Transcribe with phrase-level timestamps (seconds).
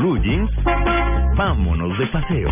[0.00, 0.18] Blue
[1.36, 2.48] vámonos de paseo.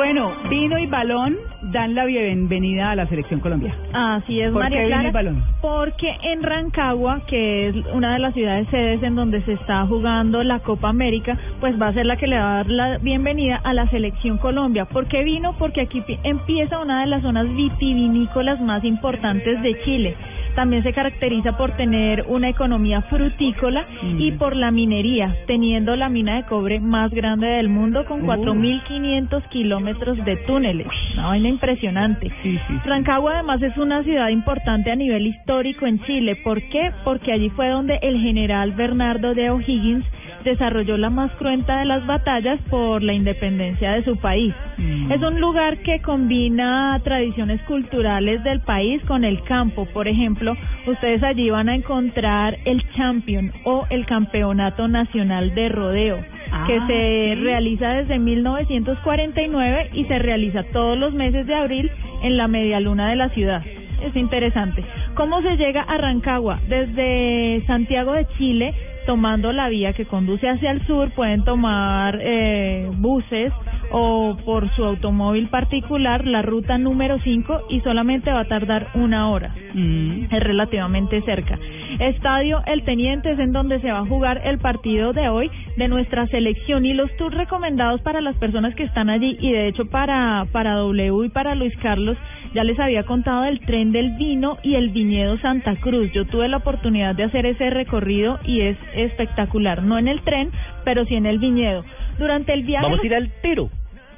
[0.00, 3.74] Bueno, vino y balón dan la bienvenida a la selección Colombia.
[3.92, 5.08] Así es, ¿Por María qué vino Clara.
[5.10, 5.44] y balón?
[5.60, 10.42] Porque en Rancagua, que es una de las ciudades sedes en donde se está jugando
[10.42, 13.60] la Copa América, pues va a ser la que le va a dar la bienvenida
[13.62, 14.86] a la selección Colombia.
[14.86, 15.54] ¿Por qué vino?
[15.58, 20.16] Porque aquí pi- empieza una de las zonas vitivinícolas más importantes de Chile.
[20.54, 23.86] También se caracteriza por tener una economía frutícola
[24.18, 29.48] y por la minería, teniendo la mina de cobre más grande del mundo con 4.500
[29.48, 30.86] kilómetros de túneles.
[31.14, 32.30] Una vaina impresionante.
[32.42, 32.74] Sí, sí.
[32.84, 36.36] Rancagua además es una ciudad importante a nivel histórico en Chile.
[36.42, 36.90] ¿Por qué?
[37.04, 40.04] Porque allí fue donde el general Bernardo de O'Higgins
[40.44, 44.54] desarrolló la más cruenta de las batallas por la independencia de su país.
[44.78, 45.12] Mm.
[45.12, 49.86] Es un lugar que combina tradiciones culturales del país con el campo.
[49.86, 56.18] Por ejemplo, ustedes allí van a encontrar el Champion o el Campeonato Nacional de Rodeo,
[56.66, 57.40] que Ah, se sí.
[57.42, 61.90] realiza desde 1949 y se realiza todos los meses de abril
[62.22, 63.62] en la media luna de la ciudad.
[64.02, 64.82] Es interesante.
[65.14, 66.58] ¿Cómo se llega a Rancagua?
[66.68, 68.74] Desde Santiago de Chile,
[69.06, 73.52] tomando la vía que conduce hacia el sur, pueden tomar eh, buses
[73.92, 79.30] o por su automóvil particular la ruta número 5 y solamente va a tardar una
[79.30, 80.24] hora Mm.
[80.30, 81.58] es relativamente cerca.
[81.98, 85.88] Estadio El Teniente es en donde se va a jugar el partido de hoy de
[85.88, 89.86] nuestra selección y los tours recomendados para las personas que están allí y de hecho
[89.86, 92.16] para para W y para Luis Carlos
[92.54, 96.10] ya les había contado del tren del vino y el viñedo Santa Cruz.
[96.12, 100.50] Yo tuve la oportunidad de hacer ese recorrido y es espectacular, no en el tren,
[100.84, 101.84] pero sí en el viñedo.
[102.18, 103.68] Durante el viaje Vamos a ir al tiro.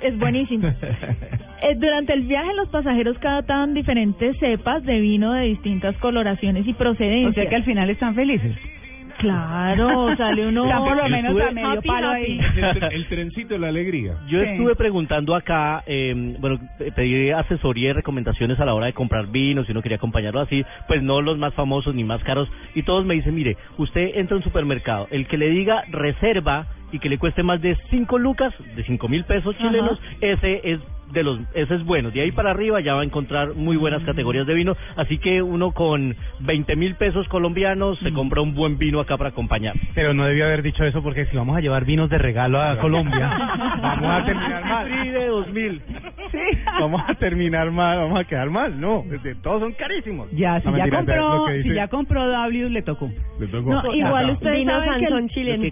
[0.03, 0.69] es buenísimo.
[1.65, 6.73] Eh, durante el viaje los pasajeros catan diferentes cepas de vino de distintas coloraciones y
[6.73, 7.35] O procedencias.
[7.37, 8.57] sea que al final están felices.
[9.23, 12.23] Claro, sale uno Están por lo menos estuve- a medio happy, palo happy.
[12.23, 12.39] ahí.
[12.39, 14.15] El, tre- el trencito de la alegría.
[14.29, 14.49] Yo Sí.
[14.51, 19.29] estuve preguntando acá, eh, bueno, pe- pedí asesoría y recomendaciones a la hora de comprar
[19.29, 22.83] vinos, si uno quería acompañarlo así, pues no los más famosos ni más caros, y
[22.83, 26.99] todos me dicen, mire, usted entra a un supermercado, el que le diga reserva y
[26.99, 30.81] que le cueste más de 5 lucas, de 5 mil pesos chilenos, ese es
[31.13, 34.03] de los, ese es bueno, de ahí para arriba ya va a encontrar muy buenas
[34.05, 38.79] categorías de vino, así que uno con 20 mil pesos colombianos se compra un buen
[38.79, 39.75] vino acá para acompañar.
[39.95, 42.79] Pero no debía haber dicho eso porque si vamos a llevar vinos de regalo a
[42.79, 43.29] Colombia,
[43.83, 44.89] vamos a terminar mal.
[45.03, 45.83] Sí, de 2000.
[46.81, 48.81] Vamos a terminar mal, vamos a quedar mal.
[48.81, 50.31] No, desde- todos son carísimos.
[50.33, 53.11] Ya, si No, ya compró, si ya compró W le tocó.
[53.39, 53.71] le tocó.
[53.71, 55.67] No, igual ustedes saben que el, Lo que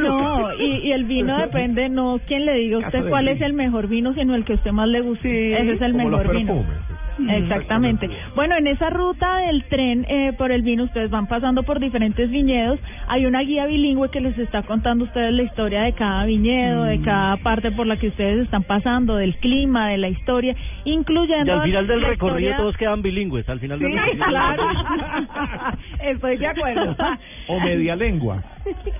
[0.00, 3.52] no, y, y el vino depende no quien le diga a usted cuál es el
[3.52, 5.52] mejor vino, sino el que usted más le guste.
[5.60, 6.52] Ese es el como mejor los vino.
[6.54, 6.78] perfumes.
[7.18, 8.10] Exactamente.
[8.34, 12.30] Bueno, en esa ruta del tren eh, por el vino, ustedes van pasando por diferentes
[12.30, 12.78] viñedos.
[13.08, 16.84] Hay una guía bilingüe que les está contando a ustedes la historia de cada viñedo,
[16.84, 16.88] Mm.
[16.88, 21.52] de cada parte por la que ustedes están pasando, del clima, de la historia, incluyendo.
[21.52, 24.24] Y al final del recorrido historia- todos quedan bilingües, al final del Sí, recorrido.
[24.26, 24.62] claro.
[26.02, 26.96] Estoy de acuerdo.
[27.48, 28.42] O media lengua.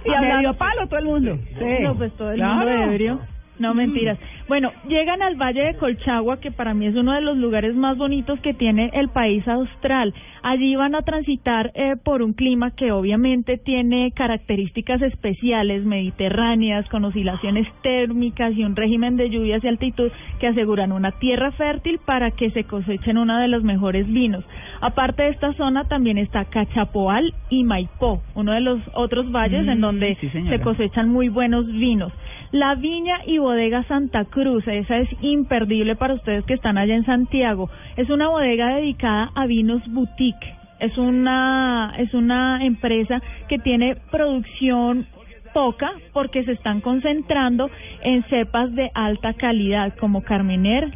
[0.06, 1.38] Y a medio palo todo el mundo.
[1.58, 1.64] Sí.
[1.82, 2.54] No, pues todo el Claro.
[2.70, 3.20] mundo ebrio.
[3.58, 4.18] No, mentiras.
[4.48, 7.96] Bueno, llegan al Valle de Colchagua, que para mí es uno de los lugares más
[7.96, 10.12] bonitos que tiene el país austral.
[10.42, 17.04] Allí van a transitar eh, por un clima que obviamente tiene características especiales, mediterráneas, con
[17.04, 22.30] oscilaciones térmicas y un régimen de lluvias y altitud que aseguran una tierra fértil para
[22.32, 24.44] que se cosechen uno de los mejores vinos.
[24.80, 29.76] Aparte de esta zona también está Cachapoal y Maipó, uno de los otros valles en
[29.76, 32.12] Mm, donde sí, se cosechan muy buenos vinos.
[32.52, 37.04] La viña y bodega Santa Cruz, esa es imperdible para ustedes que están allá en
[37.04, 37.68] Santiago.
[37.96, 40.54] Es una bodega dedicada a vinos boutique.
[40.78, 45.06] Es una es una empresa que tiene producción
[45.52, 47.70] poca porque se están concentrando
[48.02, 50.92] en cepas de alta calidad como Carmener.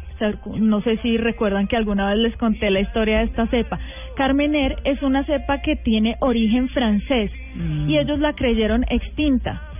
[0.59, 3.79] No sé si recuerdan que alguna vez les conté la historia de esta cepa.
[4.15, 7.31] Carmener es una cepa que tiene origen francés
[7.87, 9.70] y ellos la creyeron extinta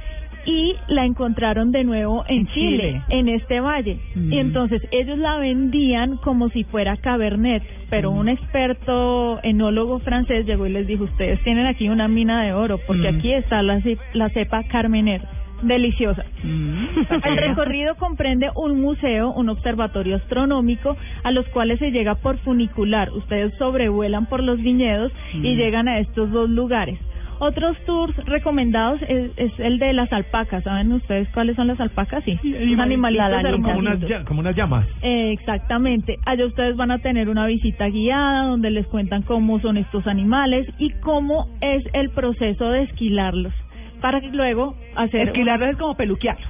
[0.46, 3.02] y la encontraron de nuevo en, En Chile, Chile.
[3.10, 3.98] en este valle.
[4.16, 4.34] Mm.
[4.34, 8.18] Y entonces ellos la vendían como si fuera Cabernet, pero Mm.
[8.18, 12.80] un experto enólogo francés llegó y les dijo, ustedes tienen aquí una mina de oro,
[12.88, 13.18] porque Mm.
[13.18, 13.82] aquí está la,
[14.14, 15.22] la cepa Carmener,
[15.62, 16.26] deliciosa.
[16.44, 23.12] El recorrido comprende un museo, un observatorio astronómico, a los cuales se llega por funicular.
[23.12, 26.98] Ustedes sobrevuelan por los viñedos y llegan a estos dos lugares.
[27.44, 30.64] Otros tours recomendados es, es el de las alpacas.
[30.64, 32.24] ¿Saben ustedes cuáles son las alpacas?
[32.24, 34.86] Sí, unos animalitos Son como unas, como unas llamas.
[35.02, 36.18] Eh, exactamente.
[36.28, 40.68] Allá ustedes van a tener una visita guiada donde les cuentan cómo son estos animales
[40.78, 43.54] y cómo es el proceso de esquilarlos
[44.02, 46.48] para que luego hacer Esquilarlos es como peluquearlos.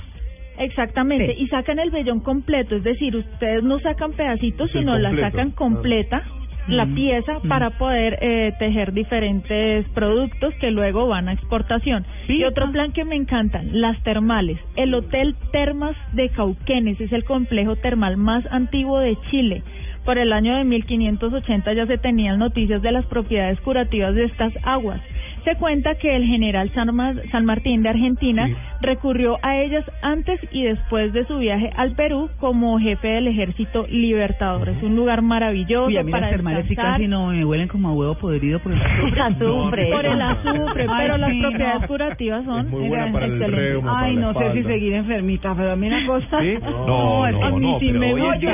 [0.58, 1.44] Exactamente, Sí.
[1.44, 5.56] y sacan el vellón completo, es decir, ustedes no sacan pedacitos, sino la sacan claro.
[5.56, 6.24] completa,
[6.68, 7.48] la pieza, mm.
[7.48, 12.06] para poder eh, tejer diferentes productos que luego van a exportación.
[12.28, 12.72] Y otro ah.
[12.72, 14.60] plan que me encantan, las termales.
[14.75, 19.63] El Hotel Termas de Cauquenes es el complejo termal más antiguo de Chile.
[20.06, 24.54] Por el año de 1580 ya se tenían noticias de las propiedades curativas de estas
[24.64, 25.02] aguas.
[25.44, 26.90] Se cuenta que el general San,
[27.32, 28.54] San Martín de Argentina Sí.
[28.82, 33.86] recurrió a ellas antes y después de su viaje al Perú como jefe del ejército
[33.88, 34.70] libertador.
[34.70, 37.90] Es un lugar maravilloso Uy, a mí para las termales casi no me huelen como
[37.90, 38.82] a huevo podrido por el
[39.22, 39.90] azufre.
[39.92, 41.88] Por el azufre, Ay, pero las sí, propiedades no.
[41.88, 45.54] curativas son Es muy buena para el reuma, Ay, la no sé si seguir enfermita,
[45.56, 46.40] pero a mí una cosa.
[46.42, 46.58] ¿Sí?
[46.92, 48.50] No, no, que a mí no, pero no, yo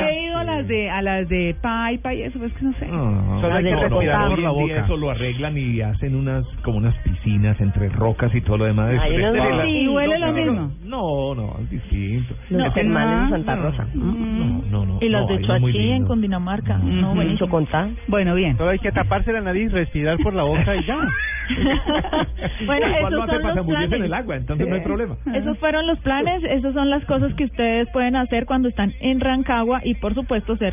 [0.58, 2.86] las de a las de Paipa y eso, es que no sé.
[2.86, 4.04] No, Solo hay que no, no, por
[4.38, 4.84] la en boca.
[4.84, 8.94] Eso lo arreglan y hacen unas como unas piscinas entre rocas y todo lo demás.
[9.00, 10.72] Ay, no- Sí, huele lo no, mismo.
[10.84, 12.34] No, no, es distinto.
[12.50, 12.72] Los No.
[12.72, 13.86] termales de Santa No, Rosa.
[13.94, 14.98] No, no, no.
[15.00, 16.04] Y no, de Choachí en.
[16.06, 16.78] Cundinamarca.
[16.78, 17.00] Mm.
[17.00, 17.14] No.
[17.14, 17.88] Mucho contar.
[18.06, 18.56] Bueno, bien.
[18.56, 20.96] Solo hay que taparse la nariz, respirar por la boca y ya.
[22.66, 25.16] bueno, esos lo hace son los en el agua, entonces no hay problema.
[25.34, 29.20] Esos fueron los planes, esas son las cosas que ustedes pueden hacer cuando están en
[29.20, 30.68] Rancagua y por supuesto cerca